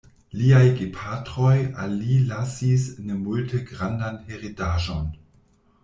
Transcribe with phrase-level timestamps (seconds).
[0.37, 1.53] Liaj gepatroj
[1.83, 5.07] al li lasis ne multe grandan heredaĵon.